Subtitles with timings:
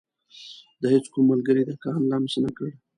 [0.81, 2.69] د هيڅ کوم ملګري دکان لمس نه کړ.